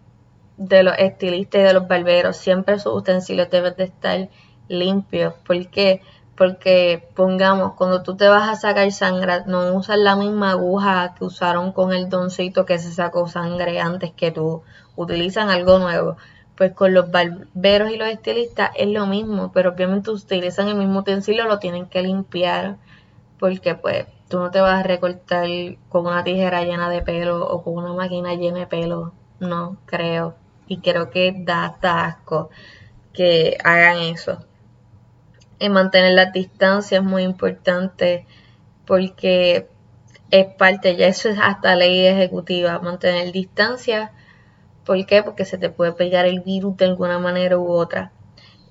de 0.56 0.82
los 0.82 0.94
estilistas 0.99 1.61
y 1.61 1.64
de 1.64 1.73
los 1.73 1.88
barberos, 1.88 2.37
siempre 2.37 2.78
sus 2.78 2.94
utensilios 2.94 3.50
deben 3.50 3.75
de 3.76 3.85
estar 3.85 4.28
limpios. 4.68 5.35
¿Por 5.47 5.66
qué? 5.68 6.02
Porque, 6.37 7.09
pongamos, 7.14 7.75
cuando 7.75 8.02
tú 8.02 8.16
te 8.16 8.28
vas 8.28 8.49
a 8.49 8.56
sacar 8.56 8.90
sangre, 8.92 9.42
no 9.47 9.75
usas 9.75 9.99
la 9.99 10.16
misma 10.16 10.52
aguja 10.52 11.14
que 11.18 11.25
usaron 11.25 11.73
con 11.73 11.92
el 11.92 12.09
doncito 12.09 12.64
que 12.64 12.78
se 12.78 12.92
sacó 12.92 13.28
sangre 13.28 13.80
antes 13.80 14.12
que 14.12 14.30
tú. 14.30 14.62
Utilizan 14.97 15.50
algo 15.50 15.78
nuevo. 15.78 16.16
pues 16.56 16.73
con 16.75 16.92
los 16.94 17.11
barberos 17.11 17.90
y 17.90 17.97
los 17.97 18.09
estilistas 18.09 18.71
es 18.76 18.88
lo 18.88 19.06
mismo, 19.06 19.50
pero 19.52 19.71
obviamente 19.71 20.11
utilizan 20.11 20.68
el 20.68 20.76
mismo 20.76 21.00
utensilio, 21.00 21.47
lo 21.47 21.59
tienen 21.59 21.87
que 21.87 22.02
limpiar, 22.02 22.76
porque 23.38 23.75
pues 23.75 24.06
tú 24.32 24.38
no 24.38 24.50
te 24.50 24.62
vas 24.62 24.80
a 24.80 24.82
recortar 24.82 25.46
con 25.90 26.06
una 26.06 26.24
tijera 26.24 26.64
llena 26.64 26.88
de 26.88 27.02
pelo 27.02 27.46
o 27.46 27.62
con 27.62 27.74
una 27.74 27.92
máquina 27.92 28.34
llena 28.34 28.60
de 28.60 28.66
pelo, 28.66 29.12
no 29.40 29.76
creo. 29.84 30.36
Y 30.66 30.78
creo 30.78 31.10
que 31.10 31.34
da 31.36 31.66
hasta 31.66 32.06
asco 32.06 32.48
que 33.12 33.58
hagan 33.62 33.98
eso. 33.98 34.38
Y 35.58 35.68
mantener 35.68 36.14
la 36.14 36.30
distancia 36.30 36.98
es 36.98 37.04
muy 37.04 37.24
importante 37.24 38.26
porque 38.86 39.68
es 40.30 40.46
parte, 40.54 40.96
ya 40.96 41.08
eso 41.08 41.28
es 41.28 41.38
hasta 41.38 41.76
ley 41.76 42.06
ejecutiva, 42.06 42.78
mantener 42.78 43.32
distancia 43.32 44.12
¿Por 44.86 45.04
qué? 45.04 45.22
Porque 45.22 45.44
se 45.44 45.58
te 45.58 45.68
puede 45.68 45.92
pegar 45.92 46.24
el 46.24 46.40
virus 46.40 46.76
de 46.78 46.86
alguna 46.86 47.18
manera 47.18 47.58
u 47.58 47.70
otra. 47.70 48.12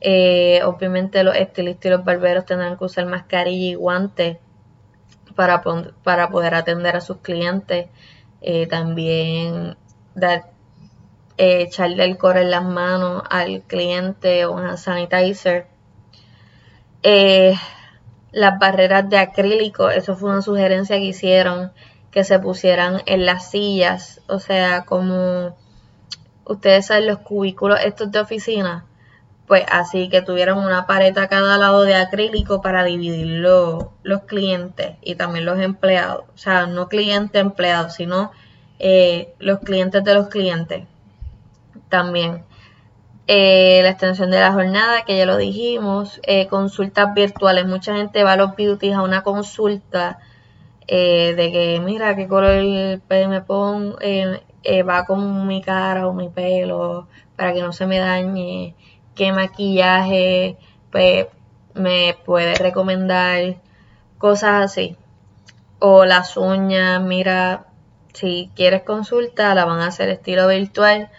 Eh, 0.02 0.62
obviamente 0.64 1.24
los 1.24 1.36
estilistas 1.36 1.86
y 1.86 1.90
los 1.90 2.04
barberos 2.04 2.46
tendrán 2.46 2.78
que 2.80 2.86
usar 2.86 3.06
mascarilla 3.06 3.68
y 3.68 3.76
guantes 3.76 4.38
para, 5.32 5.64
para 6.04 6.30
poder 6.30 6.56
atender 6.56 6.96
a 6.96 7.02
sus 7.02 7.18
clientes. 7.18 7.88
Eh, 8.42 8.68
también 8.68 9.78
dar, 10.16 10.52
eh, 11.38 11.64
echarle 11.64 12.04
alcohol 12.04 12.38
en 12.38 12.52
las 12.52 12.64
manos 12.64 13.24
al 13.30 13.62
cliente 13.64 14.46
o 14.46 14.54
un 14.54 14.78
sanitizer. 14.78 15.68
las 18.32 18.60
barreras 18.60 19.10
de 19.10 19.18
acrílico, 19.18 19.90
eso 19.90 20.16
fue 20.16 20.32
una 20.32 20.42
sugerencia 20.42 20.98
que 20.98 21.06
hicieron 21.06 21.72
que 22.12 22.24
se 22.26 22.40
pusieran 22.40 23.02
en 23.06 23.26
las 23.26 23.50
sillas, 23.50 24.22
o 24.28 24.40
sea, 24.40 24.84
como 24.84 25.56
ustedes 26.46 26.88
saben 26.88 27.08
los 27.08 27.20
cubículos 27.20 27.80
estos 27.84 28.12
de 28.12 28.20
oficina, 28.20 28.86
pues 29.52 29.66
así 29.70 30.08
que 30.08 30.22
tuvieron 30.22 30.60
una 30.60 30.88
pared 30.88 31.18
a 31.18 31.28
cada 31.28 31.58
lado 31.58 31.82
de 31.84 31.94
acrílico 31.96 32.62
para 32.62 32.86
dividir 32.86 33.28
los 33.28 34.22
clientes 34.26 34.94
y 35.02 35.16
también 35.16 35.44
los 35.44 35.60
empleados. 35.60 36.24
O 36.34 36.38
sea, 36.38 36.68
no 36.68 36.88
cliente 36.88 37.40
empleados, 37.40 37.96
sino 37.96 38.32
eh, 38.80 39.34
los 39.40 39.60
clientes 39.60 40.06
de 40.06 40.14
los 40.14 40.30
clientes. 40.30 40.88
También 41.90 42.46
eh, 43.28 43.82
la 43.84 43.90
extensión 43.90 44.32
de 44.32 44.40
la 44.40 44.54
jornada, 44.54 45.04
que 45.04 45.18
ya 45.18 45.26
lo 45.26 45.36
dijimos, 45.36 46.22
eh, 46.24 46.48
consultas 46.48 47.14
virtuales. 47.14 47.66
Mucha 47.66 47.94
gente 47.94 48.24
va 48.24 48.32
a 48.32 48.38
los 48.38 48.56
beauties 48.56 48.94
a 48.94 49.02
una 49.02 49.22
consulta 49.22 50.20
de 50.88 51.50
que, 51.52 51.82
mira, 51.84 52.16
qué 52.16 52.30
color 52.30 52.56
me 53.10 53.42
pongo, 53.42 53.98
va 54.88 55.06
con 55.06 55.46
mi 55.46 55.62
cara 55.62 56.08
o 56.08 56.14
mi 56.14 56.30
pelo 56.30 57.10
para 57.36 57.54
que 57.54 57.62
no 57.62 57.74
se 57.74 57.86
me 57.86 58.00
dañe, 58.00 58.76
qué 59.22 59.32
maquillaje 59.34 60.58
pues, 60.92 61.28
me 61.76 62.18
puede 62.26 62.56
recomendar, 62.56 63.58
cosas 64.18 64.66
así. 64.66 64.98
O 65.78 66.06
las 66.06 66.38
uñas, 66.38 67.00
mira, 67.04 67.68
si 68.14 68.50
quieres 68.56 68.82
consulta, 68.82 69.54
la 69.54 69.66
van 69.66 69.80
a 69.80 69.88
hacer 69.88 70.10
estilo 70.10 70.48
virtual 70.48 71.12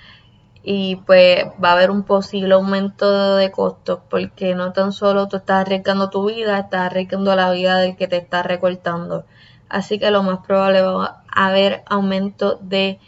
y 0.64 0.97
pues 0.97 1.44
va 1.62 1.71
a 1.71 1.73
haber 1.75 1.92
un 1.92 2.02
posible 2.02 2.54
aumento 2.54 3.37
de 3.37 3.52
costos 3.52 4.00
porque 4.11 4.56
no 4.56 4.73
tan 4.73 4.92
solo 4.92 5.28
tú 5.28 5.37
estás 5.37 5.61
arriesgando 5.61 6.11
tu 6.11 6.28
vida, 6.28 6.59
estás 6.59 6.87
arriesgando 6.87 7.37
la 7.37 7.52
vida 7.52 7.78
del 7.78 7.94
que 7.94 8.09
te 8.09 8.16
está 8.16 8.42
recortando. 8.42 9.26
Así 9.68 10.00
que 10.00 10.11
lo 10.11 10.25
más 10.25 10.44
probable 10.44 10.82
va 10.82 11.23
a 11.32 11.47
haber 11.47 11.85
aumento 11.87 12.59
de 12.62 12.99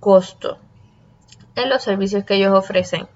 costo 0.00 0.58
en 1.54 1.70
los 1.70 1.84
servicios 1.84 2.24
que 2.24 2.34
ellos 2.34 2.52
ofrecen. 2.52 3.06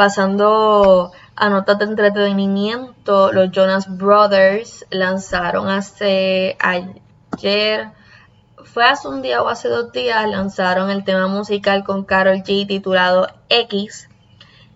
Pasando 0.00 1.12
a 1.36 1.50
notas 1.50 1.78
de 1.78 1.84
entretenimiento, 1.84 3.32
los 3.34 3.50
Jonas 3.50 3.98
Brothers 3.98 4.86
lanzaron 4.88 5.68
hace 5.68 6.56
ayer, 6.58 7.90
fue 8.64 8.86
hace 8.86 9.08
un 9.08 9.20
día 9.20 9.42
o 9.42 9.48
hace 9.50 9.68
dos 9.68 9.92
días, 9.92 10.26
lanzaron 10.26 10.88
el 10.88 11.04
tema 11.04 11.26
musical 11.26 11.84
con 11.84 12.06
Carol 12.06 12.38
G 12.38 12.66
titulado 12.66 13.26
X. 13.50 14.08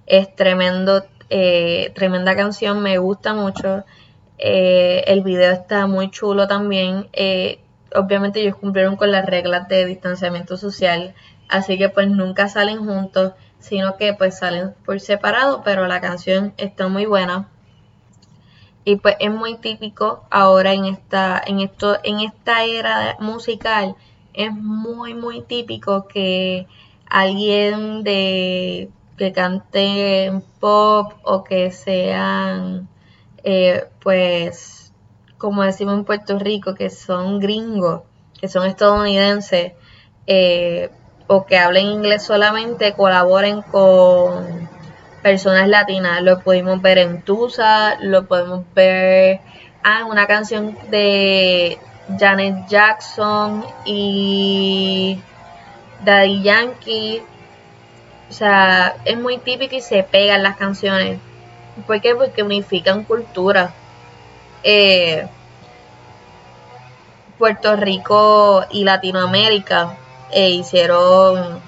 Es 0.05 0.37
tremendo, 0.37 1.07
eh, 1.31 1.91
tremenda 1.95 2.37
canción, 2.37 2.83
me 2.83 2.99
gusta 2.99 3.33
mucho. 3.33 3.83
Eh, 4.37 5.05
el 5.07 5.23
video 5.23 5.53
está 5.53 5.87
muy 5.87 6.11
chulo 6.11 6.47
también. 6.49 7.09
Eh, 7.15 7.61
obviamente 7.97 8.43
ellos 8.43 8.57
cumplieron 8.57 8.97
con 8.97 9.11
las 9.11 9.25
reglas 9.25 9.69
de 9.69 9.87
distanciamiento 9.87 10.59
social 10.59 11.15
así 11.49 11.79
que 11.79 11.89
pues 11.89 12.09
nunca 12.09 12.49
salen 12.49 12.85
juntos, 12.85 13.33
sino 13.65 13.97
que 13.97 14.13
pues 14.13 14.39
salen 14.39 14.75
por 14.85 15.01
separado, 15.01 15.63
pero 15.65 15.87
la 15.87 16.01
canción 16.01 16.53
está 16.59 16.89
muy 16.89 17.07
buena. 17.07 17.49
Y 18.85 18.97
pues 18.97 19.17
es 19.19 19.31
muy 19.31 19.57
típico 19.57 20.25
ahora 20.31 20.75
en 20.75 20.85
esta, 20.85 21.43
en 21.47 21.61
esto, 21.61 21.99
en 22.05 22.21
esta 22.21 22.65
era 22.65 23.17
musical, 23.21 23.97
es 24.35 24.53
muy 24.53 25.15
muy 25.15 25.41
típico 25.41 26.07
que 26.07 26.67
alguien 27.07 28.03
de 28.03 28.91
que 29.17 29.33
cante 29.33 30.33
pop 30.61 31.15
o 31.23 31.45
que 31.45 31.71
sean 31.71 32.89
eh, 33.45 33.85
pues 34.03 34.93
como 35.39 35.63
decimos 35.63 35.95
en 35.95 36.05
Puerto 36.05 36.39
Rico 36.39 36.75
que 36.75 36.91
son 36.91 37.39
gringos 37.39 38.03
que 38.39 38.49
son 38.49 38.67
estadounidenses 38.67 39.73
eh, 40.27 40.91
o 41.27 41.47
que 41.47 41.59
hablen 41.59 41.87
inglés 41.87 42.23
solamente 42.23 42.93
colaboren 42.93 43.63
con 43.63 44.69
personas 45.23 45.69
latinas. 45.69 46.23
Lo 46.23 46.41
pudimos 46.41 46.81
ver 46.83 46.99
en 46.99 47.23
Tusa, 47.23 47.97
lo 48.01 48.27
podemos 48.27 48.65
ver 48.75 49.41
ah, 49.83 50.05
una 50.05 50.27
canción 50.27 50.77
de 50.91 51.79
Janet 52.19 52.67
Jackson 52.69 53.65
y 53.85 55.21
Daddy 56.05 56.43
Yankee. 56.43 57.23
O 58.29 58.33
sea, 58.33 58.97
es 59.05 59.19
muy 59.19 59.39
típico 59.39 59.77
y 59.77 59.81
se 59.81 60.03
pegan 60.03 60.43
las 60.43 60.57
canciones. 60.57 61.19
¿Por 61.87 62.01
qué? 62.01 62.15
Porque 62.15 62.43
unifican 62.43 63.05
cultura. 63.05 63.73
Eh, 64.63 65.27
Puerto 67.39 67.77
Rico 67.77 68.65
y 68.71 68.85
Latinoamérica 68.85 69.99
e 70.35 70.51
hicieron 70.51 71.61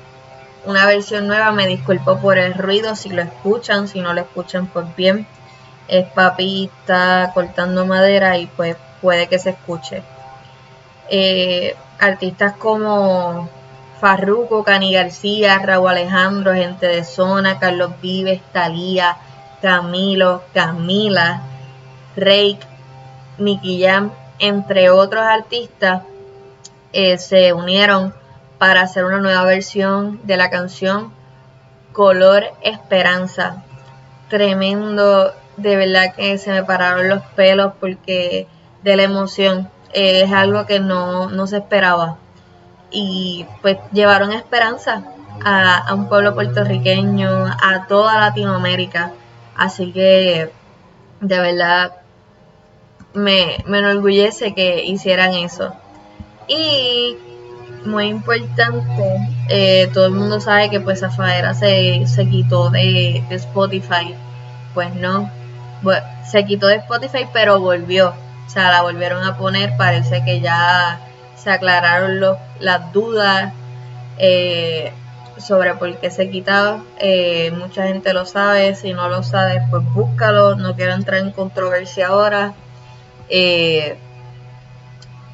una 0.66 0.86
versión 0.86 1.28
nueva. 1.28 1.52
Me 1.52 1.66
disculpo 1.66 2.18
por 2.18 2.36
el 2.36 2.54
ruido 2.54 2.96
si 2.96 3.08
lo 3.08 3.22
escuchan, 3.22 3.88
si 3.88 4.00
no 4.00 4.12
lo 4.12 4.20
escuchan 4.22 4.66
pues 4.66 4.86
bien. 4.96 5.26
Es 5.88 6.06
papi 6.12 6.70
está 6.80 7.30
cortando 7.32 7.86
madera 7.86 8.36
y 8.36 8.46
pues 8.48 8.76
puede 9.00 9.28
que 9.28 9.38
se 9.38 9.50
escuche. 9.50 10.02
Eh, 11.08 11.76
artistas 12.00 12.54
como 12.56 13.48
Farruko, 14.00 14.64
Cani 14.64 14.92
García, 14.92 15.60
Raúl 15.60 15.88
Alejandro, 15.88 16.52
Gente 16.52 16.86
de 16.86 17.04
Zona, 17.04 17.60
Carlos 17.60 17.92
Vives, 18.02 18.42
Talía, 18.52 19.16
Camilo, 19.62 20.42
Camila, 20.52 21.42
Rake, 22.16 22.58
Nicky 23.38 23.84
Jam, 23.84 24.10
entre 24.40 24.90
otros 24.90 25.22
artistas, 25.22 26.02
eh, 26.92 27.16
se 27.18 27.52
unieron 27.52 28.12
para 28.58 28.82
hacer 28.82 29.04
una 29.04 29.18
nueva 29.18 29.44
versión 29.44 30.20
de 30.24 30.36
la 30.36 30.50
canción 30.50 31.12
Color 31.92 32.44
Esperanza. 32.62 33.64
Tremendo, 34.28 35.32
de 35.56 35.76
verdad 35.76 36.14
que 36.14 36.36
se 36.38 36.50
me 36.50 36.64
pararon 36.64 37.08
los 37.08 37.22
pelos 37.34 37.72
porque 37.80 38.46
de 38.82 38.96
la 38.96 39.02
emoción 39.02 39.70
eh, 39.92 40.22
es 40.24 40.32
algo 40.32 40.66
que 40.66 40.80
no, 40.80 41.46
se 41.46 41.58
esperaba. 41.58 42.18
Y 42.90 43.46
pues 43.62 43.78
llevaron 43.92 44.32
esperanza 44.32 45.04
a, 45.44 45.92
un 45.94 46.08
pueblo 46.08 46.34
puertorriqueño, 46.34 47.46
a 47.46 47.86
toda 47.88 48.20
Latinoamérica. 48.20 49.12
Así 49.56 49.92
que 49.92 50.50
de 51.20 51.40
verdad 51.40 51.92
me, 53.14 53.64
me 53.66 53.78
enorgullece 53.78 54.54
que 54.54 54.84
hicieran 54.84 55.34
eso. 55.34 55.72
Y 56.48 57.16
muy 57.86 58.06
importante, 58.08 59.28
eh, 59.48 59.88
todo 59.92 60.06
el 60.06 60.12
mundo 60.12 60.40
sabe 60.40 60.70
que 60.70 60.80
pues 60.80 61.00
Zafaera 61.00 61.54
se, 61.54 62.06
se 62.06 62.28
quitó 62.28 62.70
de, 62.70 63.22
Spotify. 63.30 64.14
Pues 64.74 64.94
no, 64.94 65.30
se 66.24 66.44
quitó 66.44 66.66
de 66.66 66.76
Spotify 66.76 67.26
pero 67.32 67.60
volvió. 67.60 68.14
O 68.46 68.50
sea, 68.50 68.70
la 68.70 68.82
volvieron 68.82 69.24
a 69.24 69.36
poner, 69.36 69.76
parece 69.76 70.24
que 70.24 70.40
ya 70.40 71.00
se 71.36 71.50
aclararon 71.50 72.20
las 72.60 72.92
dudas 72.92 73.52
eh, 74.18 74.92
sobre 75.38 75.74
por 75.74 75.96
qué 75.98 76.10
se 76.10 76.30
quitaba. 76.30 76.82
Eh, 76.98 77.52
mucha 77.56 77.86
gente 77.86 78.12
lo 78.12 78.24
sabe, 78.26 78.74
si 78.74 78.92
no 78.92 79.08
lo 79.08 79.22
sabe, 79.22 79.62
pues 79.70 79.82
búscalo. 79.92 80.54
No 80.56 80.76
quiero 80.76 80.92
entrar 80.92 81.20
en 81.20 81.32
controversia 81.32 82.08
ahora. 82.08 82.54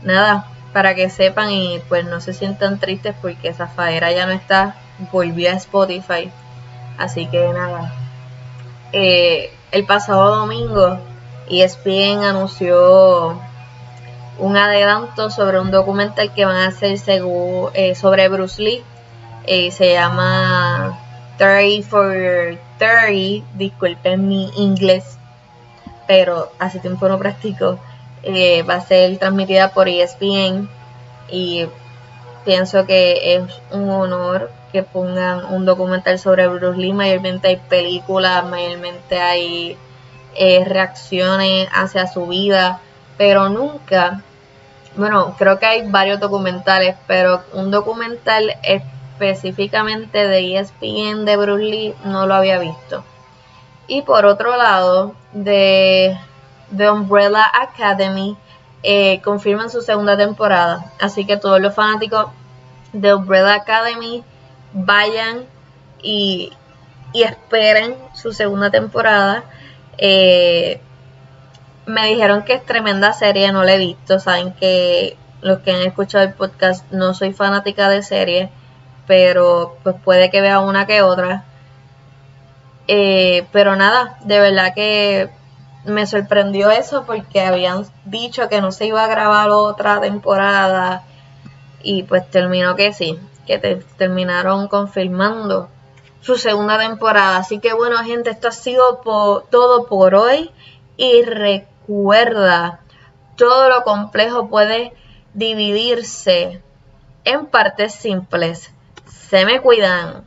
nada, 0.02 0.51
para 0.72 0.94
que 0.94 1.10
sepan 1.10 1.50
y 1.50 1.80
pues 1.88 2.04
no 2.04 2.20
se 2.20 2.32
sientan 2.32 2.78
tristes 2.78 3.14
porque 3.20 3.52
Zafaera 3.52 4.10
ya 4.12 4.26
no 4.26 4.32
está, 4.32 4.76
volvió 5.12 5.50
a 5.50 5.54
Spotify. 5.54 6.30
Así 6.98 7.26
que 7.26 7.48
nada. 7.52 7.92
Eh, 8.92 9.52
el 9.70 9.84
pasado 9.86 10.36
domingo 10.36 10.98
ESPN 11.48 12.24
anunció 12.24 13.38
un 14.38 14.56
adelanto 14.56 15.30
sobre 15.30 15.60
un 15.60 15.70
documental 15.70 16.32
que 16.32 16.44
van 16.44 16.56
a 16.56 16.66
hacer 16.68 16.98
eh, 17.74 17.94
sobre 17.94 18.28
Bruce 18.28 18.62
Lee. 18.62 18.82
Eh, 19.46 19.70
se 19.70 19.92
llama 19.92 20.98
30 21.38 21.88
for 21.88 22.58
30. 22.78 23.46
Disculpen 23.54 24.28
mi 24.28 24.50
inglés, 24.56 25.16
pero 26.06 26.52
hace 26.58 26.78
tiempo 26.78 27.08
no 27.08 27.18
practico. 27.18 27.78
Eh, 28.22 28.62
va 28.62 28.74
a 28.74 28.80
ser 28.80 29.18
transmitida 29.18 29.72
por 29.72 29.88
ESPN 29.88 30.68
y 31.28 31.66
pienso 32.44 32.86
que 32.86 33.34
es 33.34 33.42
un 33.70 33.90
honor 33.90 34.50
que 34.70 34.82
pongan 34.82 35.44
un 35.46 35.64
documental 35.64 36.18
sobre 36.18 36.46
Bruce 36.48 36.78
Lee. 36.78 36.92
Mayormente 36.92 37.48
hay 37.48 37.56
películas, 37.56 38.44
mayormente 38.44 39.20
hay 39.20 39.76
reacciones 40.64 41.68
hacia 41.72 42.06
su 42.06 42.26
vida, 42.26 42.80
pero 43.18 43.48
nunca 43.48 44.22
bueno, 44.94 45.34
creo 45.38 45.58
que 45.58 45.66
hay 45.66 45.90
varios 45.90 46.20
documentales, 46.20 46.96
pero 47.06 47.42
un 47.54 47.70
documental 47.70 48.52
específicamente 48.62 50.26
de 50.28 50.58
ESPN 50.58 51.24
de 51.24 51.36
Bruce 51.36 51.64
Lee 51.64 51.94
no 52.04 52.26
lo 52.26 52.34
había 52.34 52.58
visto. 52.58 53.02
Y 53.86 54.02
por 54.02 54.26
otro 54.26 54.56
lado, 54.56 55.14
de 55.32 56.18
The 56.76 56.90
Umbrella 56.90 57.44
Academy 57.52 58.36
eh, 58.82 59.20
confirman 59.22 59.70
su 59.70 59.80
segunda 59.80 60.16
temporada. 60.16 60.92
Así 61.00 61.24
que 61.24 61.36
todos 61.36 61.60
los 61.60 61.74
fanáticos 61.74 62.26
de 62.92 63.14
Umbrella 63.14 63.54
Academy 63.54 64.24
vayan 64.72 65.44
y, 66.02 66.52
y 67.12 67.22
esperen 67.22 67.96
su 68.14 68.32
segunda 68.32 68.70
temporada. 68.70 69.44
Eh, 69.98 70.80
me 71.86 72.06
dijeron 72.06 72.44
que 72.44 72.54
es 72.54 72.64
tremenda 72.64 73.12
serie, 73.12 73.52
no 73.52 73.64
la 73.64 73.74
he 73.74 73.78
visto. 73.78 74.18
Saben 74.18 74.52
que 74.52 75.16
los 75.40 75.58
que 75.60 75.72
han 75.72 75.82
escuchado 75.82 76.24
el 76.24 76.34
podcast 76.34 76.90
no 76.92 77.14
soy 77.14 77.32
fanática 77.32 77.88
de 77.88 78.02
series, 78.02 78.50
pero 79.06 79.76
pues 79.82 79.96
puede 80.02 80.30
que 80.30 80.40
vea 80.40 80.60
una 80.60 80.86
que 80.86 81.02
otra. 81.02 81.44
Eh, 82.88 83.46
pero 83.52 83.76
nada, 83.76 84.18
de 84.24 84.40
verdad 84.40 84.74
que 84.74 85.30
me 85.84 86.06
sorprendió 86.06 86.70
eso 86.70 87.04
porque 87.06 87.40
habían 87.40 87.86
dicho 88.04 88.48
que 88.48 88.60
no 88.60 88.72
se 88.72 88.86
iba 88.86 89.04
a 89.04 89.08
grabar 89.08 89.50
otra 89.50 90.00
temporada 90.00 91.02
y 91.82 92.04
pues 92.04 92.30
terminó 92.30 92.76
que 92.76 92.92
sí, 92.92 93.18
que 93.46 93.58
terminaron 93.96 94.68
confirmando 94.68 95.68
su 96.20 96.36
segunda 96.36 96.78
temporada. 96.78 97.38
Así 97.38 97.58
que 97.58 97.72
bueno 97.72 97.98
gente, 97.98 98.30
esto 98.30 98.48
ha 98.48 98.52
sido 98.52 99.00
todo 99.50 99.86
por 99.86 100.14
hoy 100.14 100.50
y 100.96 101.22
Recuerda, 101.22 102.80
todo 103.36 103.68
lo 103.68 103.82
complejo 103.82 104.48
puede 104.48 104.92
dividirse 105.34 106.62
en 107.24 107.46
partes 107.46 107.94
simples. 107.94 108.70
Se 109.06 109.44
me 109.44 109.60
cuidan. 109.60 110.24